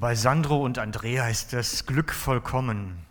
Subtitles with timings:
[0.00, 3.04] Bei Sandro und Andrea ist das Glück vollkommen.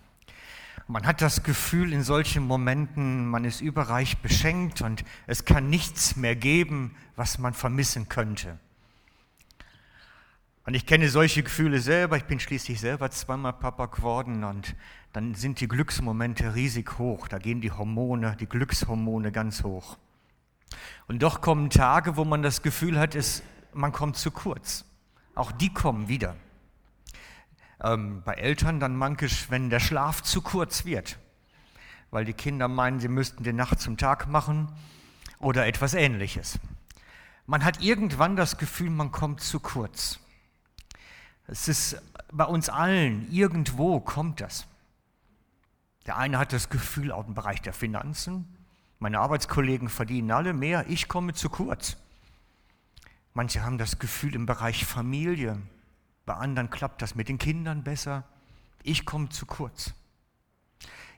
[0.87, 6.15] Man hat das Gefühl in solchen Momenten, man ist überreich beschenkt und es kann nichts
[6.15, 8.57] mehr geben, was man vermissen könnte.
[10.65, 14.73] Und ich kenne solche Gefühle selber, ich bin schließlich selber zweimal Papa geworden und
[15.11, 19.97] dann sind die Glücksmomente riesig hoch, da gehen die Hormone, die Glückshormone ganz hoch.
[21.09, 23.43] Und doch kommen Tage, wo man das Gefühl hat, es,
[23.73, 24.85] man kommt zu kurz.
[25.35, 26.37] Auch die kommen wieder.
[27.83, 31.17] Ähm, bei Eltern dann mankisch, wenn der Schlaf zu kurz wird,
[32.09, 34.69] weil die Kinder meinen, sie müssten die Nacht zum Tag machen
[35.39, 36.59] oder etwas ähnliches.
[37.45, 40.19] Man hat irgendwann das Gefühl, man kommt zu kurz.
[41.47, 44.65] Es ist bei uns allen, irgendwo kommt das.
[46.05, 48.57] Der eine hat das Gefühl auch im Bereich der Finanzen,
[48.99, 51.97] meine Arbeitskollegen verdienen alle mehr, ich komme zu kurz.
[53.35, 55.61] Manche haben das Gefühl im Bereich Familie,
[56.27, 58.25] bei anderen klappt das mit den Kindern besser,
[58.83, 59.93] ich komme zu kurz.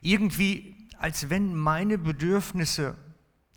[0.00, 2.96] Irgendwie, als wenn meine Bedürfnisse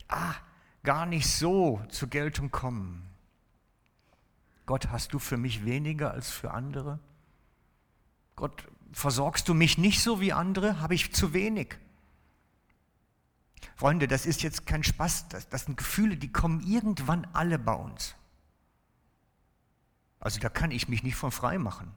[0.07, 0.33] ah,
[0.81, 3.07] gar nicht so zur Geltung kommen.
[4.65, 6.97] Gott, hast du für mich weniger als für andere?
[8.35, 10.81] Gott, versorgst du mich nicht so wie andere?
[10.81, 11.77] Habe ich zu wenig?
[13.75, 17.73] Freunde, das ist jetzt kein Spaß, das, das sind Gefühle, die kommen irgendwann alle bei
[17.73, 18.15] uns.
[20.23, 21.91] Also da kann ich mich nicht von frei machen.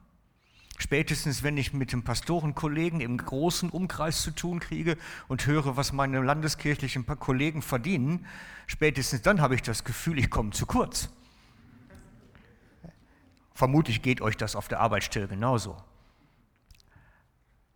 [0.78, 5.92] Spätestens, wenn ich mit dem Pastorenkollegen im großen Umkreis zu tun kriege und höre, was
[5.92, 8.26] meine landeskirchlichen Kollegen verdienen,
[8.66, 11.08] spätestens dann habe ich das Gefühl, ich komme zu kurz.
[13.54, 15.76] Vermutlich geht euch das auf der Arbeitsstelle genauso.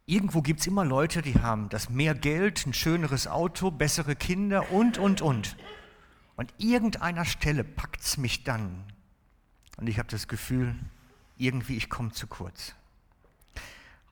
[0.04, 4.72] Irgendwo gibt es immer Leute, die haben das mehr Geld, ein schöneres Auto, bessere Kinder
[4.72, 5.56] und, und, und.
[6.34, 8.84] Und irgendeiner Stelle packt es mich dann.
[9.80, 10.74] Und ich habe das Gefühl,
[11.38, 12.74] irgendwie ich komme zu kurz.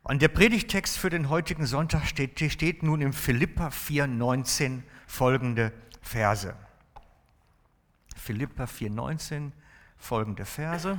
[0.03, 6.57] Und der Predigtext für den heutigen Sonntag steht, steht nun im Philippa 4,19 folgende Verse.
[8.17, 9.53] Philippa 4,19
[9.99, 10.99] folgende Verse.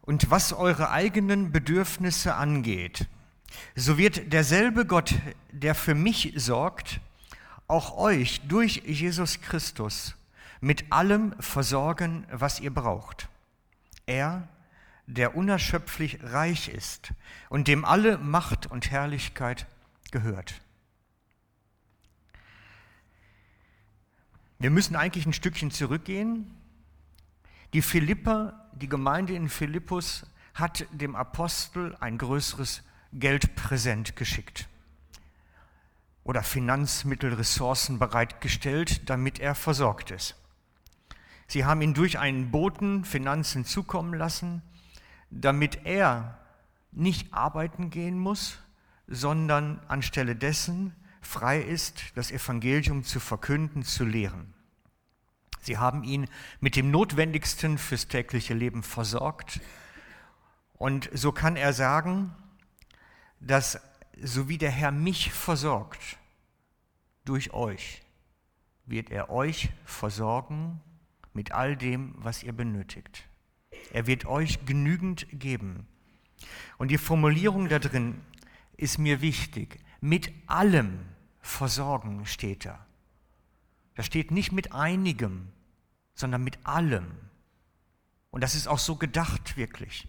[0.00, 3.06] Und was eure eigenen Bedürfnisse angeht,
[3.74, 5.14] so wird derselbe Gott,
[5.52, 7.00] der für mich sorgt,
[7.66, 10.14] auch euch durch Jesus Christus
[10.60, 13.28] mit allem versorgen, was ihr braucht.
[14.06, 14.48] Er,
[15.06, 17.12] der unerschöpflich reich ist
[17.50, 19.66] und dem alle Macht und Herrlichkeit
[20.10, 20.60] gehört.
[24.58, 26.54] Wir müssen eigentlich ein Stückchen zurückgehen
[27.74, 34.68] die Philipper, die Gemeinde in Philippus, hat dem Apostel ein größeres Geldpräsent geschickt
[36.24, 40.34] oder Finanzmittel, Ressourcen bereitgestellt, damit er versorgt ist.
[41.46, 44.62] Sie haben ihn durch einen Boten Finanzen zukommen lassen,
[45.30, 46.38] damit er
[46.92, 48.58] nicht arbeiten gehen muss,
[49.06, 54.54] sondern anstelle dessen frei ist, das Evangelium zu verkünden, zu lehren.
[55.60, 56.28] Sie haben ihn
[56.60, 59.60] mit dem Notwendigsten fürs tägliche Leben versorgt.
[60.74, 62.34] Und so kann er sagen,
[63.40, 63.80] dass
[64.22, 66.18] so wie der Herr mich versorgt,
[67.24, 68.02] durch euch,
[68.86, 70.80] wird er euch versorgen
[71.32, 73.28] mit all dem, was ihr benötigt.
[73.92, 75.86] Er wird euch genügend geben.
[76.78, 78.20] Und die Formulierung da drin
[78.76, 79.80] ist mir wichtig.
[80.00, 81.00] Mit allem
[81.40, 82.86] versorgen steht da.
[83.94, 85.48] Da steht nicht mit einigem,
[86.14, 87.06] sondern mit allem.
[88.30, 90.08] Und das ist auch so gedacht wirklich.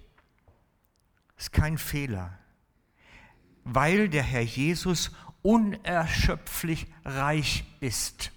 [1.36, 2.38] Das ist kein Fehler.
[3.66, 5.12] Weil der Herr Jesus
[5.42, 8.32] unerschöpflich reich ist.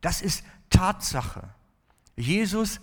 [0.00, 1.48] Das ist Tatsache.
[2.16, 2.80] Jesus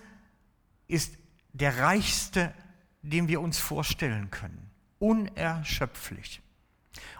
[0.87, 1.17] ist
[1.53, 2.53] der reichste,
[3.01, 4.71] den wir uns vorstellen können.
[4.99, 6.41] Unerschöpflich.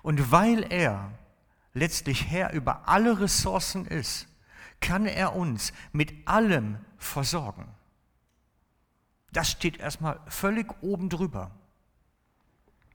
[0.01, 1.11] Und weil er
[1.73, 4.27] letztlich Herr über alle Ressourcen ist,
[4.79, 7.67] kann er uns mit allem versorgen.
[9.31, 11.51] Das steht erstmal völlig oben drüber.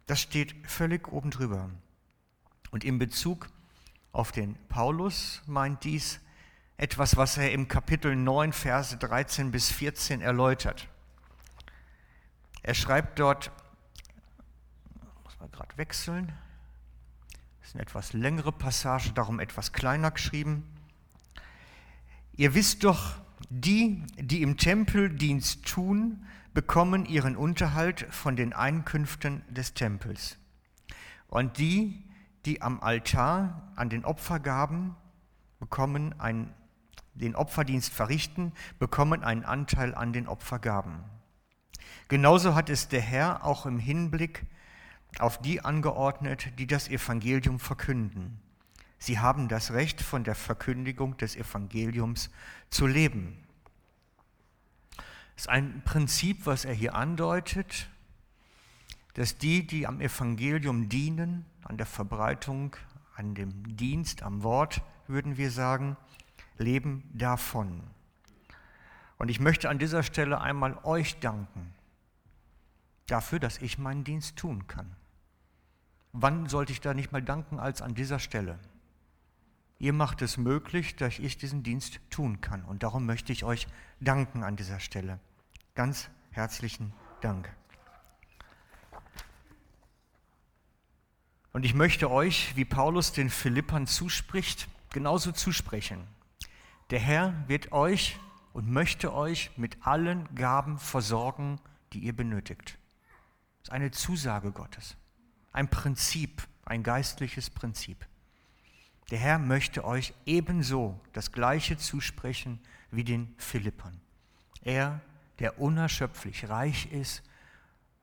[0.06, 1.70] Das steht völlig oben drüber.
[2.70, 3.48] Und in Bezug
[4.12, 6.20] auf den Paulus meint dies
[6.76, 10.88] etwas, was er im Kapitel 9, Verse 13 bis 14 erläutert.
[12.62, 13.50] Er schreibt dort,
[15.22, 16.32] muss man gerade wechseln,
[17.60, 20.68] das ist eine etwas längere Passage, darum etwas kleiner geschrieben.
[22.36, 23.16] Ihr wisst doch,
[23.50, 30.38] die, die im Tempel Dienst tun, bekommen ihren Unterhalt von den Einkünften des Tempels.
[31.28, 32.04] Und die,
[32.46, 34.94] die am Altar an den Opfergaben
[35.58, 36.52] bekommen ein
[37.14, 41.04] den Opferdienst verrichten, bekommen einen Anteil an den Opfergaben.
[42.08, 44.46] Genauso hat es der Herr auch im Hinblick
[45.18, 48.40] auf die angeordnet, die das Evangelium verkünden.
[49.04, 52.30] Sie haben das Recht, von der Verkündigung des Evangeliums
[52.70, 53.36] zu leben.
[54.96, 57.90] Das ist ein Prinzip, was er hier andeutet,
[59.12, 62.76] dass die, die am Evangelium dienen, an der Verbreitung,
[63.14, 65.98] an dem Dienst, am Wort, würden wir sagen,
[66.56, 67.82] leben davon.
[69.18, 71.74] Und ich möchte an dieser Stelle einmal euch danken
[73.04, 74.96] dafür, dass ich meinen Dienst tun kann.
[76.14, 78.58] Wann sollte ich da nicht mal danken als an dieser Stelle?
[79.78, 82.64] Ihr macht es möglich, dass ich diesen Dienst tun kann.
[82.64, 83.66] Und darum möchte ich euch
[84.00, 85.18] danken an dieser Stelle.
[85.74, 87.54] Ganz herzlichen Dank.
[91.52, 96.06] Und ich möchte euch, wie Paulus den Philippern zuspricht, genauso zusprechen.
[96.90, 98.18] Der Herr wird euch
[98.52, 101.60] und möchte euch mit allen Gaben versorgen,
[101.92, 102.78] die ihr benötigt.
[103.58, 104.96] Das ist eine Zusage Gottes,
[105.52, 108.04] ein Prinzip, ein geistliches Prinzip.
[109.14, 112.58] Der Herr möchte euch ebenso das Gleiche zusprechen
[112.90, 114.00] wie den Philippern.
[114.60, 115.02] Er,
[115.38, 117.22] der unerschöpflich reich ist,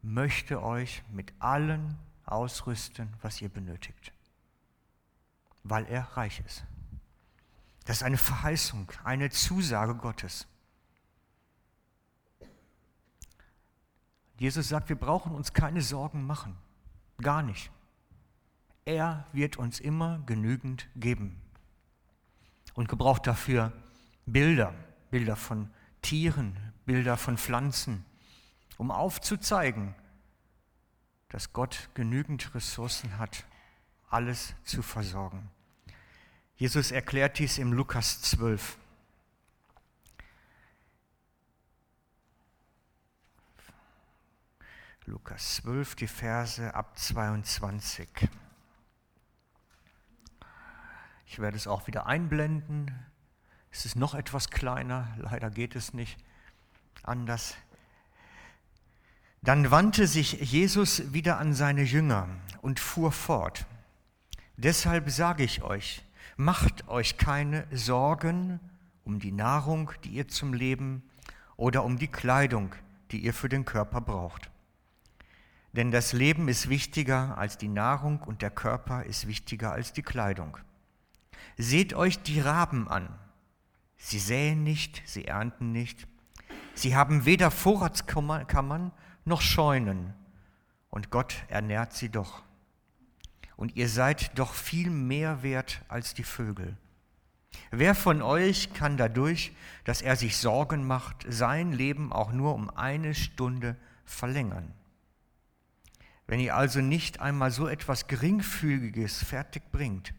[0.01, 4.13] möchte euch mit allen ausrüsten, was ihr benötigt,
[5.63, 6.63] weil er reich ist.
[7.83, 10.47] Das ist eine Verheißung, eine Zusage Gottes.
[14.37, 16.55] Jesus sagt, wir brauchen uns keine Sorgen machen,
[17.17, 17.69] gar nicht.
[18.85, 21.39] Er wird uns immer genügend geben
[22.73, 23.71] und gebraucht dafür
[24.25, 24.73] Bilder,
[25.11, 28.05] Bilder von Tieren, Bilder von Pflanzen,
[28.77, 29.93] um aufzuzeigen,
[31.29, 33.45] dass Gott genügend Ressourcen hat,
[34.09, 35.49] alles zu versorgen.
[36.55, 38.77] Jesus erklärt dies im Lukas 12.
[45.05, 48.07] Lukas 12, die Verse ab 22.
[51.31, 52.91] Ich werde es auch wieder einblenden.
[53.71, 56.17] Es ist noch etwas kleiner, leider geht es nicht
[57.03, 57.55] anders.
[59.41, 62.27] Dann wandte sich Jesus wieder an seine Jünger
[62.61, 63.65] und fuhr fort.
[64.57, 66.03] Deshalb sage ich euch,
[66.35, 68.59] macht euch keine Sorgen
[69.05, 71.01] um die Nahrung, die ihr zum Leben
[71.55, 72.75] oder um die Kleidung,
[73.11, 74.51] die ihr für den Körper braucht.
[75.71, 80.03] Denn das Leben ist wichtiger als die Nahrung und der Körper ist wichtiger als die
[80.03, 80.57] Kleidung.
[81.57, 83.09] Seht euch die Raben an.
[83.97, 86.07] Sie säen nicht, sie ernten nicht.
[86.73, 88.91] Sie haben weder Vorratskammern
[89.25, 90.13] noch Scheunen.
[90.89, 92.41] Und Gott ernährt sie doch.
[93.55, 96.77] Und ihr seid doch viel mehr wert als die Vögel.
[97.69, 99.53] Wer von euch kann dadurch,
[99.83, 104.73] dass er sich Sorgen macht, sein Leben auch nur um eine Stunde verlängern?
[106.27, 110.13] Wenn ihr also nicht einmal so etwas Geringfügiges fertig bringt,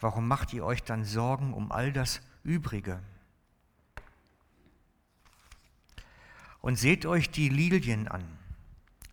[0.00, 3.00] warum macht ihr euch dann Sorgen um all das Übrige?
[6.60, 8.24] Und seht euch die Lilien an.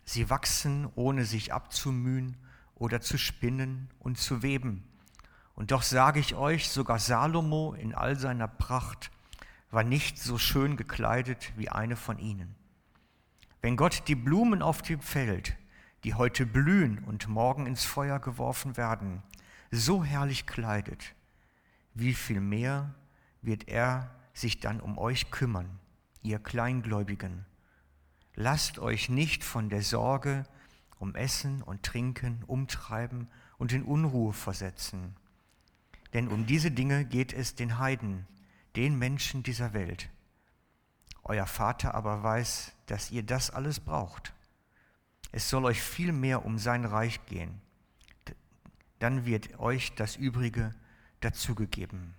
[0.04, 2.36] Sie wachsen, ohne sich abzumühen
[2.74, 4.84] oder zu spinnen und zu weben.
[5.54, 9.10] Und doch sage ich euch, sogar Salomo in all seiner Pracht
[9.70, 12.54] war nicht so schön gekleidet wie eine von ihnen.
[13.60, 15.56] Wenn Gott die Blumen auf dem Feld,
[16.04, 19.22] die heute blühen und morgen ins Feuer geworfen werden,
[19.74, 21.14] so herrlich kleidet,
[21.94, 22.94] wie viel mehr
[23.40, 25.80] wird er sich dann um euch kümmern,
[26.22, 27.46] ihr Kleingläubigen.
[28.34, 30.44] Lasst euch nicht von der Sorge
[30.98, 35.16] um Essen und Trinken umtreiben und in Unruhe versetzen.
[36.12, 38.26] Denn um diese Dinge geht es den Heiden,
[38.76, 40.10] den Menschen dieser Welt.
[41.24, 44.34] Euer Vater aber weiß, dass ihr das alles braucht.
[45.32, 47.61] Es soll euch viel mehr um sein Reich gehen
[49.02, 50.72] dann wird euch das Übrige
[51.20, 52.14] dazugegeben.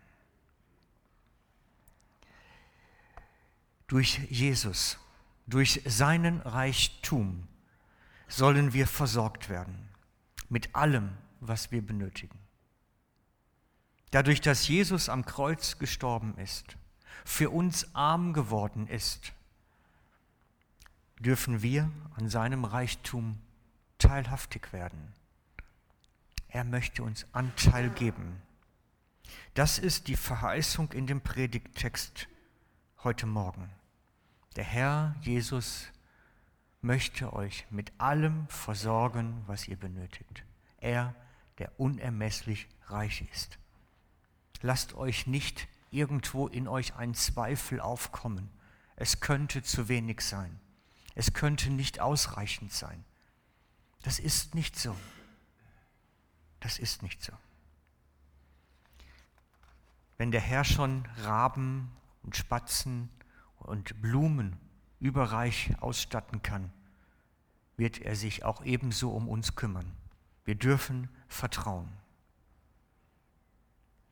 [3.88, 4.98] Durch Jesus,
[5.48, 7.48] durch seinen Reichtum
[8.28, 9.88] sollen wir versorgt werden
[10.50, 12.38] mit allem, was wir benötigen.
[14.12, 16.78] Dadurch, dass Jesus am Kreuz gestorben ist,
[17.24, 19.32] für uns arm geworden ist,
[21.20, 23.40] dürfen wir an seinem Reichtum
[24.00, 25.14] teilhaftig werden.
[26.54, 28.40] Er möchte uns Anteil geben.
[29.56, 32.28] Das ist die Verheißung in dem Predigttext
[33.04, 33.72] heute Morgen.
[34.56, 35.88] Der Herr Jesus
[36.80, 40.46] möchte euch mit allem versorgen, was ihr benötigt.
[40.78, 41.16] Er,
[41.58, 43.58] der unermesslich reich ist.
[44.62, 48.52] Lasst euch nicht irgendwo in euch ein Zweifel aufkommen.
[48.96, 50.60] Es könnte zu wenig sein.
[51.16, 53.04] Es könnte nicht ausreichend sein.
[54.04, 54.96] Das ist nicht so.
[56.64, 57.34] Das ist nicht so.
[60.18, 61.92] Wenn der Herr schon Raben
[62.24, 63.10] und Spatzen
[63.60, 64.58] und Blumen
[65.02, 66.72] überreich ausstatten kann,
[67.76, 69.92] wird er sich auch ebenso um uns kümmern.
[70.46, 71.92] Wir dürfen vertrauen.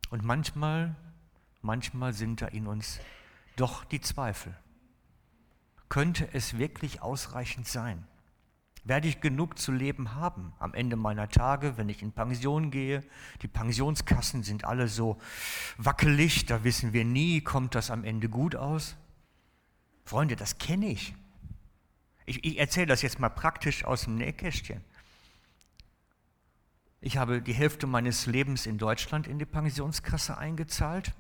[0.10, 0.94] Und manchmal,
[1.62, 3.00] manchmal sind da in uns
[3.56, 4.54] doch die Zweifel.
[5.88, 8.06] Könnte es wirklich ausreichend sein?
[8.84, 13.04] Werde ich genug zu leben haben am Ende meiner Tage, wenn ich in Pension gehe?
[13.44, 15.20] Die Pensionskassen sind alle so
[15.78, 18.96] wackelig, da wissen wir nie, kommt das am Ende gut aus?
[20.04, 21.14] Freunde, das kenne ich.
[22.26, 24.84] Ich, ich erzähle das jetzt mal praktisch aus dem Nähkästchen.
[27.02, 31.14] Ich habe die Hälfte meines Lebens in Deutschland in die Pensionskasse eingezahlt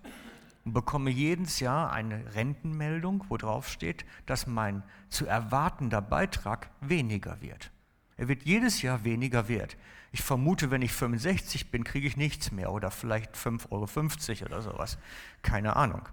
[0.65, 7.41] und bekomme jedes Jahr eine Rentenmeldung, wo drauf steht, dass mein zu erwartender Beitrag weniger
[7.41, 7.71] wird.
[8.17, 9.77] Er wird jedes Jahr weniger wert.
[10.11, 14.61] Ich vermute, wenn ich 65 bin, kriege ich nichts mehr oder vielleicht 5,50 Euro oder
[14.61, 14.99] sowas.
[15.41, 16.07] Keine Ahnung.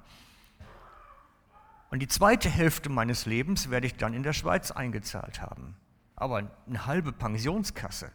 [1.91, 5.77] Und die zweite Hälfte meines Lebens werde ich dann in der Schweiz eingezahlt haben.
[6.17, 8.13] Aber eine halbe Pensionskasse,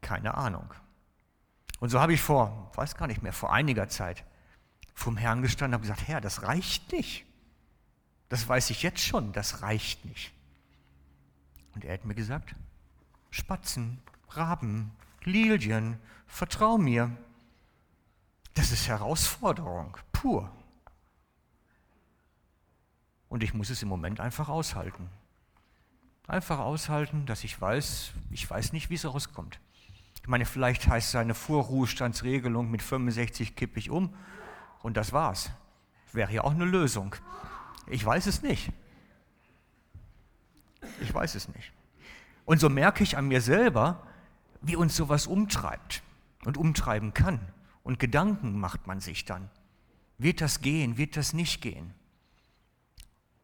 [0.00, 0.72] keine Ahnung.
[1.80, 4.24] Und so habe ich vor, weiß gar nicht mehr, vor einiger Zeit
[4.94, 7.24] vom Herrn gestanden und habe gesagt, Herr, das reicht nicht.
[8.28, 10.32] Das weiß ich jetzt schon, das reicht nicht.
[11.74, 12.54] Und er hat mir gesagt,
[13.30, 13.98] Spatzen,
[14.30, 14.90] Raben,
[15.24, 17.14] Lilien, vertrau mir.
[18.54, 20.50] Das ist Herausforderung, pur.
[23.28, 25.08] Und ich muss es im Moment einfach aushalten.
[26.26, 29.58] Einfach aushalten, dass ich weiß, ich weiß nicht, wie es rauskommt.
[30.20, 34.14] Ich meine, vielleicht heißt seine Vorruhestandsregelung mit 65 kippe ich um
[34.82, 35.50] und das war's.
[36.12, 37.16] Wäre ja auch eine Lösung.
[37.86, 38.72] Ich weiß es nicht.
[41.00, 41.72] Ich weiß es nicht.
[42.44, 44.06] Und so merke ich an mir selber,
[44.60, 46.02] wie uns sowas umtreibt
[46.44, 47.40] und umtreiben kann.
[47.82, 49.48] Und Gedanken macht man sich dann.
[50.18, 50.98] Wird das gehen?
[50.98, 51.94] Wird das nicht gehen?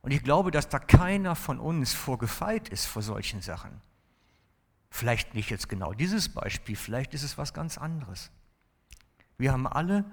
[0.03, 3.81] Und ich glaube, dass da keiner von uns vorgefeit ist vor solchen Sachen.
[4.91, 8.31] Vielleicht nicht jetzt genau dieses Beispiel, vielleicht ist es was ganz anderes.
[9.37, 10.05] Wir haben alle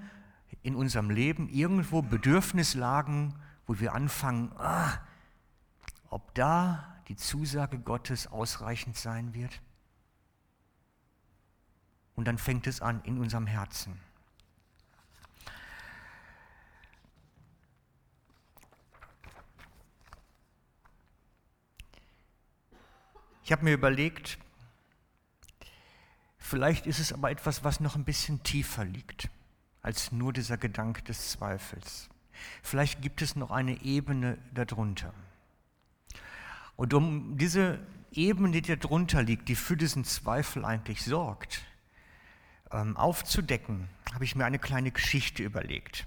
[0.66, 3.32] in unserem Leben irgendwo Bedürfnislagen,
[3.68, 4.98] wo wir anfangen, ah,
[6.10, 9.60] ob da die Zusage Gottes ausreichend sein wird.
[12.16, 14.00] Und dann fängt es an in unserem Herzen.
[23.44, 24.40] Ich habe mir überlegt,
[26.38, 29.30] vielleicht ist es aber etwas, was noch ein bisschen tiefer liegt
[29.86, 32.08] als nur dieser Gedanke des Zweifels.
[32.60, 35.14] Vielleicht gibt es noch eine Ebene darunter.
[36.74, 37.78] Und um diese
[38.10, 41.62] Ebene, die darunter liegt, die für diesen Zweifel eigentlich sorgt,
[42.72, 46.04] ähm, aufzudecken, habe ich mir eine kleine Geschichte überlegt,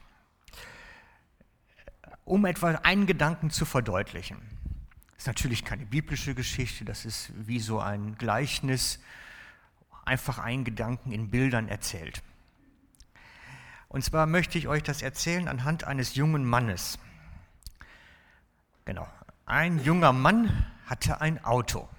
[2.26, 4.40] um etwa einen Gedanken zu verdeutlichen.
[5.12, 9.00] Das ist natürlich keine biblische Geschichte, das ist wie so ein Gleichnis,
[10.04, 12.22] einfach ein Gedanken in Bildern erzählt.
[13.90, 17.00] Und zwar möchte ich euch das erzählen anhand eines jungen Mannes.
[18.86, 19.08] Genau,
[19.46, 21.90] ein junger Mann hatte ein Auto.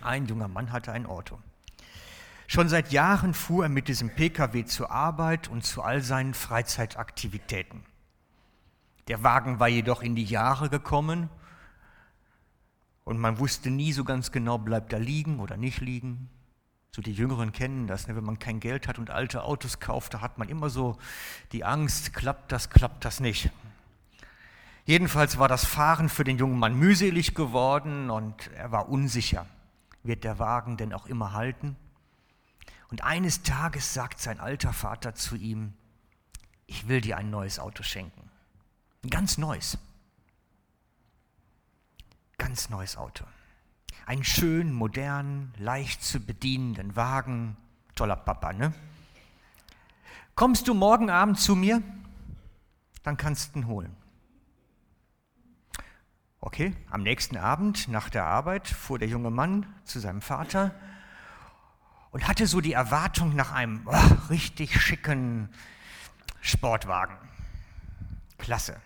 [0.00, 1.38] Ein junger Mann hatte ein Auto.
[2.46, 7.84] Schon seit Jahren fuhr er mit diesem Pkw zur Arbeit und zu all seinen Freizeitaktivitäten.
[9.08, 11.28] Der Wagen war jedoch in die Jahre gekommen
[13.04, 16.30] und man wusste nie so ganz genau, bleibt er liegen oder nicht liegen.
[16.96, 18.16] So die Jüngeren kennen das, ne?
[18.16, 20.96] wenn man kein Geld hat und alte Autos kauft, da hat man immer so
[21.52, 23.50] die Angst, klappt das, klappt das nicht.
[24.86, 29.44] Jedenfalls war das Fahren für den jungen Mann mühselig geworden und er war unsicher.
[30.04, 31.76] Wird der Wagen denn auch immer halten?
[32.88, 35.74] Und eines Tages sagt sein alter Vater zu ihm,
[36.66, 38.30] ich will dir ein neues Auto schenken.
[39.04, 39.76] Ein ganz neues.
[42.38, 43.26] Ganz neues Auto.
[44.06, 47.56] Ein schön, modern, leicht zu bedienenden Wagen.
[47.94, 48.72] Toller Papa, ne?
[50.34, 51.82] Kommst du morgen Abend zu mir?
[53.02, 53.96] Dann kannst du ihn holen.
[56.40, 60.72] Okay, am nächsten Abend nach der Arbeit fuhr der junge Mann zu seinem Vater
[62.12, 65.48] und hatte so die Erwartung nach einem oh, richtig schicken
[66.40, 67.16] Sportwagen.
[68.38, 68.76] Klasse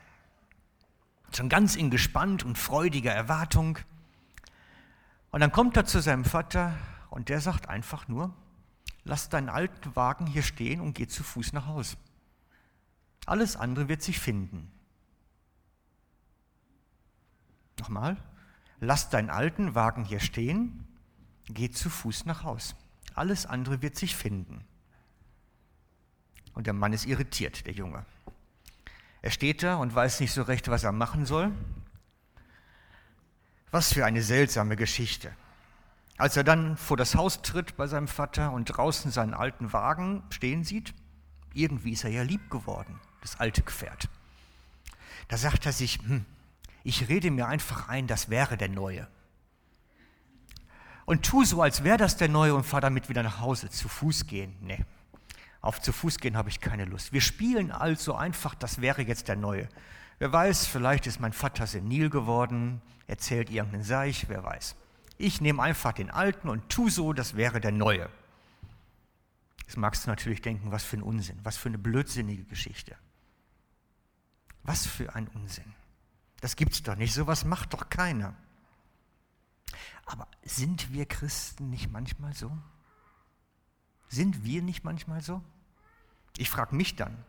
[1.37, 3.79] schon ganz in gespannt und freudiger Erwartung.
[5.31, 6.77] Und dann kommt er zu seinem Vater
[7.11, 8.35] und der sagt einfach nur,
[9.05, 11.97] lass deinen alten Wagen hier stehen und geh zu Fuß nach Hause.
[13.27, 14.71] Alles andere wird sich finden.
[17.79, 18.17] Nochmal,
[18.81, 20.87] lass deinen alten Wagen hier stehen,
[21.47, 22.75] geh zu Fuß nach Haus.
[23.15, 24.65] Alles andere wird sich finden.
[26.55, 28.05] Und der Mann ist irritiert, der Junge.
[29.23, 31.53] Er steht da und weiß nicht so recht, was er machen soll.
[33.71, 35.33] Was für eine seltsame Geschichte.
[36.17, 40.23] Als er dann vor das Haus tritt bei seinem Vater und draußen seinen alten Wagen
[40.31, 40.93] stehen sieht,
[41.55, 44.09] irgendwie ist er ja lieb geworden, das alte Pferd.
[45.29, 46.27] Da sagt er sich, hm,
[46.83, 49.09] ich rede mir einfach ein, das wäre der neue.
[51.07, 53.71] Und tu so, als wäre das der neue und fahr damit wieder nach Hause.
[53.71, 54.85] Zu Fuß gehen, nee.
[55.61, 57.13] Auf zu Fuß gehen habe ich keine Lust.
[57.13, 59.69] Wir spielen also einfach, das wäre jetzt der neue.
[60.21, 64.77] Wer weiß, vielleicht ist mein Vater senil geworden, erzählt irgendeinen Seich, wer weiß.
[65.17, 68.11] Ich nehme einfach den alten und tu so, das wäre der neue.
[69.63, 72.97] Jetzt magst du natürlich denken, was für ein Unsinn, was für eine blödsinnige Geschichte.
[74.63, 75.73] Was für ein Unsinn.
[76.43, 78.35] Das gibt's doch nicht, sowas macht doch keiner.
[80.05, 82.53] Aber sind wir Christen nicht manchmal so?
[84.09, 85.43] Sind wir nicht manchmal so?
[86.37, 87.25] Ich frage mich dann.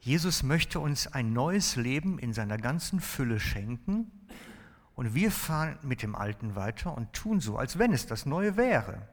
[0.00, 4.10] Jesus möchte uns ein neues Leben in seiner ganzen Fülle schenken
[4.94, 8.56] und wir fahren mit dem Alten weiter und tun so, als wenn es das Neue
[8.56, 9.06] wäre,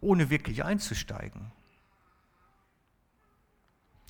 [0.00, 1.52] ohne wirklich einzusteigen.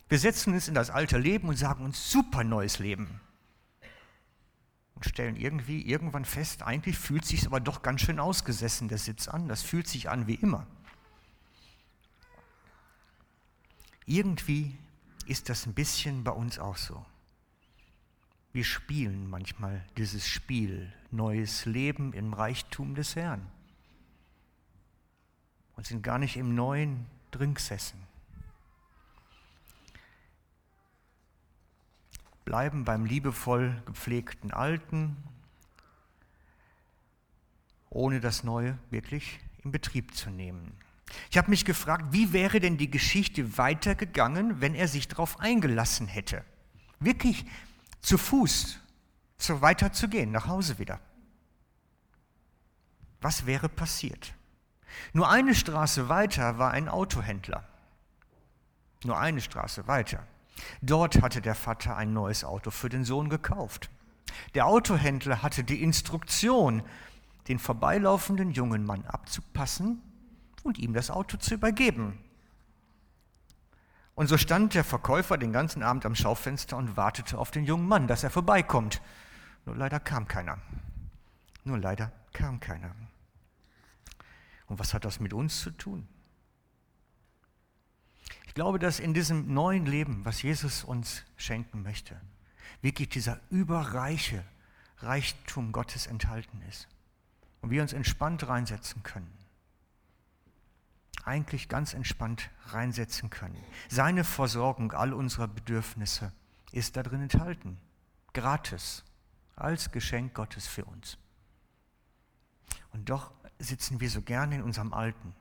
[0.09, 3.21] Wir setzen uns in das alte Leben und sagen uns super neues Leben.
[4.95, 9.29] Und stellen irgendwie irgendwann fest, eigentlich fühlt sich aber doch ganz schön ausgesessen, der Sitz
[9.29, 9.49] an.
[9.49, 10.67] Das fühlt sich an wie immer.
[14.07, 14.79] Irgendwie
[15.27, 17.05] ist das ein bisschen bei uns auch so.
[18.53, 23.45] Wir spielen manchmal dieses Spiel, neues Leben im Reichtum des Herrn.
[25.77, 28.05] Und sind gar nicht im Neuen drin gesessen.
[32.45, 35.17] bleiben beim liebevoll gepflegten Alten,
[37.91, 40.77] ohne das Neue wirklich in Betrieb zu nehmen.
[41.31, 46.07] Ich habe mich gefragt, wie wäre denn die Geschichte weitergegangen, wenn er sich darauf eingelassen
[46.07, 46.45] hätte?
[47.01, 47.45] Wirklich
[48.01, 48.81] zu Fuß
[49.37, 51.01] so weiter zu gehen, nach Hause wieder.
[53.21, 54.35] Was wäre passiert?
[55.13, 57.65] Nur eine Straße weiter war ein Autohändler.
[59.05, 60.27] Nur eine Straße weiter.
[60.83, 63.91] Dort hatte der Vater ein neues Auto für den Sohn gekauft.
[64.55, 66.83] Der Autohändler hatte die Instruktion,
[67.49, 70.01] den vorbeilaufenden jungen Mann abzupassen
[70.65, 72.19] und ihm das Auto zu übergeben.
[74.17, 77.87] Und so stand der Verkäufer den ganzen Abend am Schaufenster und wartete auf den jungen
[77.87, 79.01] Mann, dass er vorbeikommt.
[79.67, 80.59] Nur leider kam keiner.
[81.65, 82.95] Nur leider kam keiner.
[84.67, 86.09] Und was hat das mit uns zu tun?
[88.47, 92.21] Ich glaube, dass in diesem neuen Leben, was Jesus uns schenken möchte,
[92.83, 94.45] wirklich dieser überreiche
[94.99, 96.89] Reichtum Gottes enthalten ist.
[97.61, 99.44] Und wir uns entspannt reinsetzen können.
[101.25, 103.63] Eigentlich ganz entspannt reinsetzen können.
[103.89, 106.33] Seine Versorgung all unserer Bedürfnisse
[106.73, 107.79] ist da drin enthalten.
[108.33, 109.05] Gratis.
[109.57, 111.17] Als Geschenk Gottes für uns.
[112.93, 115.35] Und doch sitzen wir so gerne in unserem alten,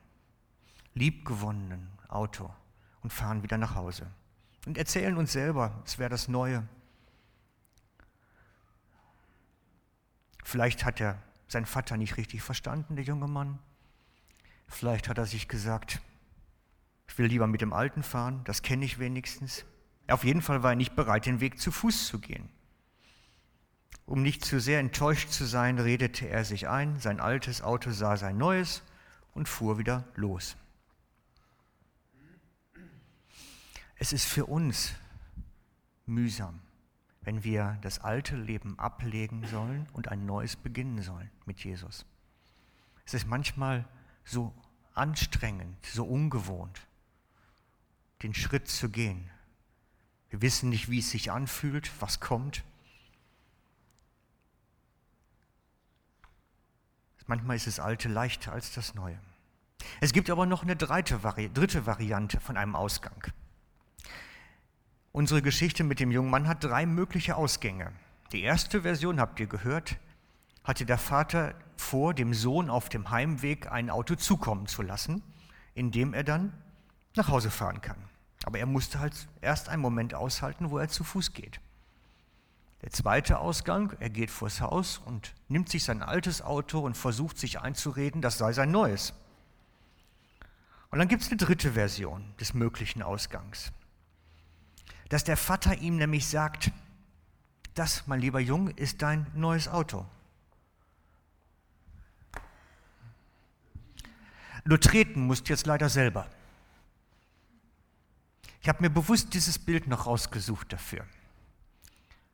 [0.94, 2.48] liebgewonnenen Auto
[3.02, 4.06] und fahren wieder nach Hause
[4.66, 6.66] und erzählen uns selber, es wäre das Neue.
[10.42, 13.58] Vielleicht hat er seinen Vater nicht richtig verstanden, der junge Mann.
[14.66, 16.00] Vielleicht hat er sich gesagt,
[17.08, 19.64] ich will lieber mit dem Alten fahren, das kenne ich wenigstens.
[20.08, 22.48] Auf jeden Fall war er nicht bereit, den Weg zu Fuß zu gehen.
[24.06, 28.16] Um nicht zu sehr enttäuscht zu sein, redete er sich ein, sein altes Auto sah
[28.16, 28.82] sein neues
[29.32, 30.56] und fuhr wieder los.
[33.96, 34.92] Es ist für uns
[36.04, 36.60] mühsam,
[37.22, 42.04] wenn wir das alte Leben ablegen sollen und ein neues beginnen sollen mit Jesus.
[43.06, 43.86] Es ist manchmal
[44.24, 44.54] so
[44.94, 46.80] anstrengend, so ungewohnt,
[48.22, 49.30] den Schritt zu gehen.
[50.30, 52.64] Wir wissen nicht, wie es sich anfühlt, was kommt.
[57.26, 59.18] Manchmal ist das Alte leichter als das Neue.
[60.00, 63.26] Es gibt aber noch eine dritte, Variante von einem Ausgang.
[65.12, 67.92] Unsere Geschichte mit dem jungen Mann hat drei mögliche Ausgänge.
[68.32, 69.96] Die erste Version habt ihr gehört,
[70.64, 75.22] hatte der Vater vor, dem Sohn auf dem Heimweg ein Auto zukommen zu lassen,
[75.74, 76.52] in dem er dann
[77.14, 77.98] nach Hause fahren kann.
[78.44, 81.60] Aber er musste halt erst einen Moment aushalten, wo er zu Fuß geht.
[82.82, 87.38] Der zweite Ausgang, er geht vors Haus und nimmt sich sein altes Auto und versucht
[87.38, 89.14] sich einzureden, das sei sein neues.
[90.90, 93.72] Und dann gibt es eine dritte Version des möglichen Ausgangs.
[95.08, 96.72] Dass der Vater ihm nämlich sagt,
[97.74, 100.06] das, mein lieber Junge, ist dein neues Auto.
[104.64, 106.28] Nur treten musst jetzt leider selber.
[108.62, 111.06] Ich habe mir bewusst dieses Bild noch rausgesucht dafür,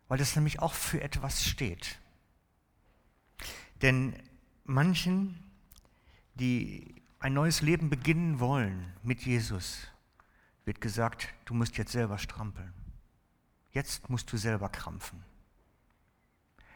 [0.06, 1.98] weil das nämlich auch für etwas steht.
[3.82, 4.14] Denn
[4.64, 5.42] manchen,
[6.34, 9.88] die ein neues Leben beginnen wollen mit Jesus,
[10.64, 12.72] wird gesagt, du musst jetzt selber strampeln.
[13.72, 15.24] Jetzt musst du selber krampfen.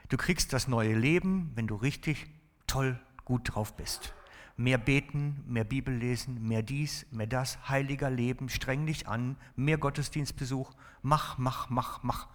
[0.09, 2.27] Du kriegst das neue Leben, wenn du richtig
[2.67, 4.13] toll gut drauf bist
[4.57, 9.79] mehr beten, mehr Bibel lesen, mehr dies, mehr das, heiliger Leben, streng dich an, mehr
[9.79, 12.29] Gottesdienstbesuch, mach, mach, mach, mach.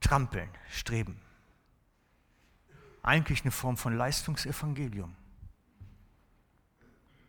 [0.00, 1.20] Trampeln, streben.
[3.02, 5.14] Eigentlich eine Form von Leistungsevangelium.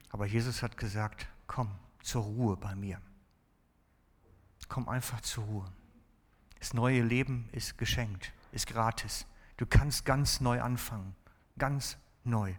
[0.09, 1.69] Aber Jesus hat gesagt, komm
[2.01, 2.99] zur Ruhe bei mir.
[4.67, 5.71] Komm einfach zur Ruhe.
[6.59, 9.25] Das neue Leben ist geschenkt, ist gratis.
[9.57, 11.15] Du kannst ganz neu anfangen,
[11.57, 12.53] ganz neu.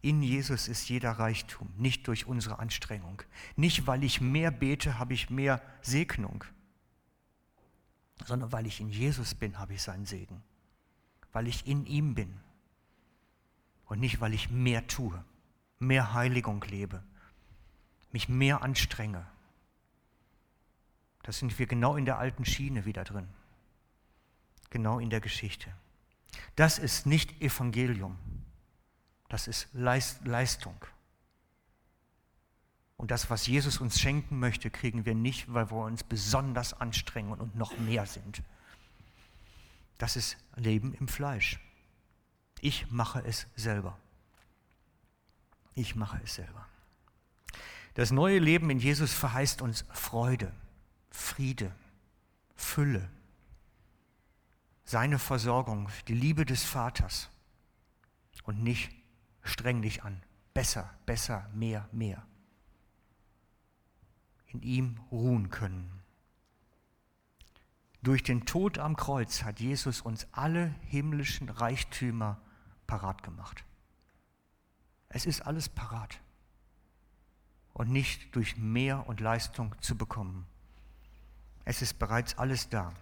[0.00, 3.22] In Jesus ist jeder Reichtum, nicht durch unsere Anstrengung.
[3.56, 6.44] Nicht, weil ich mehr bete, habe ich mehr Segnung,
[8.24, 10.42] sondern weil ich in Jesus bin, habe ich seinen Segen.
[11.32, 12.38] Weil ich in ihm bin.
[13.86, 15.24] Und nicht, weil ich mehr tue,
[15.78, 17.02] mehr Heiligung lebe,
[18.12, 19.26] mich mehr anstrenge.
[21.22, 23.28] Da sind wir genau in der alten Schiene wieder drin.
[24.70, 25.72] Genau in der Geschichte.
[26.56, 28.16] Das ist nicht Evangelium.
[29.28, 30.76] Das ist Leistung.
[32.96, 37.32] Und das, was Jesus uns schenken möchte, kriegen wir nicht, weil wir uns besonders anstrengen
[37.32, 38.42] und noch mehr sind.
[39.98, 41.60] Das ist Leben im Fleisch.
[42.60, 43.96] Ich mache es selber.
[45.74, 46.66] Ich mache es selber.
[47.94, 50.52] Das neue Leben in Jesus verheißt uns Freude,
[51.10, 51.72] Friede,
[52.56, 53.08] Fülle,
[54.84, 57.28] seine Versorgung, die Liebe des Vaters
[58.44, 58.90] und nicht
[59.48, 60.22] streng dich an.
[60.54, 62.26] Besser, besser, mehr, mehr.
[64.46, 66.02] In ihm ruhen können.
[68.02, 72.40] Durch den Tod am Kreuz hat Jesus uns alle himmlischen Reichtümer
[72.86, 73.64] parat gemacht.
[75.08, 76.20] Es ist alles parat
[77.72, 80.46] und nicht durch mehr und Leistung zu bekommen.
[81.64, 82.92] Es ist bereits alles da.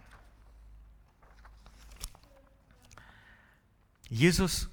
[4.09, 4.69] Jesus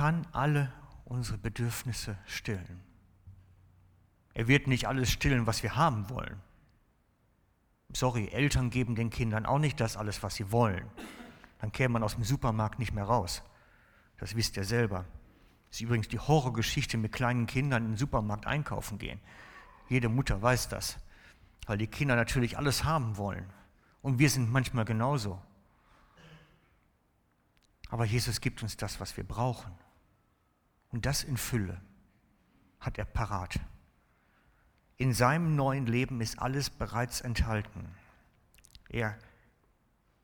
[0.00, 0.72] kann alle
[1.04, 2.80] unsere Bedürfnisse stillen.
[4.32, 6.40] Er wird nicht alles stillen, was wir haben wollen.
[7.92, 10.90] Sorry, Eltern geben den Kindern auch nicht das alles, was sie wollen.
[11.58, 13.42] Dann käme man aus dem Supermarkt nicht mehr raus.
[14.16, 15.04] Das wisst ihr selber.
[15.68, 19.20] Das ist übrigens die Horrorgeschichte mit kleinen Kindern in den Supermarkt einkaufen gehen.
[19.90, 20.96] Jede Mutter weiß das,
[21.66, 23.52] weil die Kinder natürlich alles haben wollen.
[24.00, 25.42] Und wir sind manchmal genauso.
[27.90, 29.70] Aber Jesus gibt uns das, was wir brauchen.
[30.90, 31.80] Und das in Fülle
[32.80, 33.60] hat er parat.
[34.96, 37.88] In seinem neuen Leben ist alles bereits enthalten.
[38.88, 39.18] Er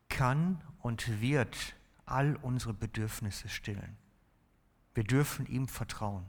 [0.09, 1.75] kann und wird
[2.05, 3.97] all unsere Bedürfnisse stillen.
[4.95, 6.27] Wir dürfen ihm vertrauen.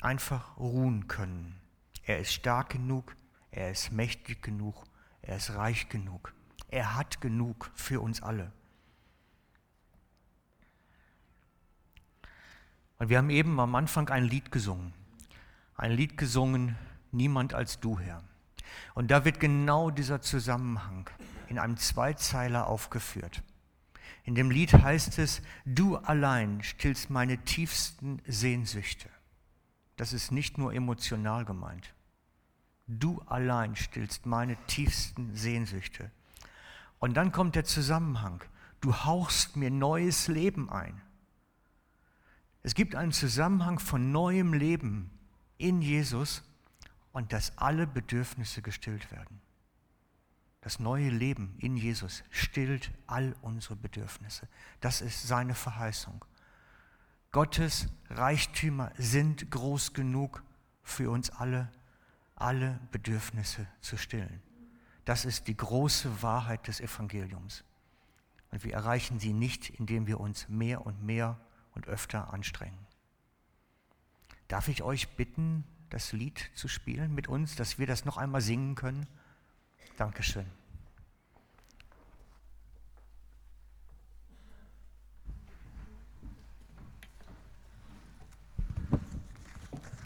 [0.00, 1.60] Einfach ruhen können.
[2.04, 3.16] Er ist stark genug,
[3.50, 4.84] er ist mächtig genug,
[5.22, 6.32] er ist reich genug.
[6.68, 8.52] Er hat genug für uns alle.
[12.98, 14.92] Und wir haben eben am Anfang ein Lied gesungen.
[15.76, 16.76] Ein Lied gesungen,
[17.10, 18.22] Niemand als du, Herr.
[18.94, 21.08] Und da wird genau dieser Zusammenhang
[21.48, 23.42] in einem Zweizeiler aufgeführt.
[24.24, 29.08] In dem Lied heißt es, du allein stillst meine tiefsten Sehnsüchte.
[29.96, 31.94] Das ist nicht nur emotional gemeint.
[32.86, 36.10] Du allein stillst meine tiefsten Sehnsüchte.
[36.98, 38.44] Und dann kommt der Zusammenhang.
[38.80, 41.00] Du hauchst mir neues Leben ein.
[42.68, 45.10] Es gibt einen Zusammenhang von neuem Leben
[45.56, 46.42] in Jesus
[47.12, 49.40] und dass alle Bedürfnisse gestillt werden.
[50.60, 54.48] Das neue Leben in Jesus stillt all unsere Bedürfnisse.
[54.82, 56.22] Das ist seine Verheißung.
[57.32, 60.42] Gottes Reichtümer sind groß genug
[60.82, 61.72] für uns alle,
[62.36, 64.42] alle Bedürfnisse zu stillen.
[65.06, 67.64] Das ist die große Wahrheit des Evangeliums.
[68.50, 71.40] Und wir erreichen sie nicht, indem wir uns mehr und mehr
[71.78, 72.86] und öfter anstrengen.
[74.48, 78.40] Darf ich euch bitten, das Lied zu spielen mit uns, dass wir das noch einmal
[78.40, 79.06] singen können?
[79.96, 80.46] Dankeschön.